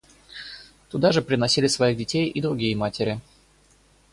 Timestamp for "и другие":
2.27-2.75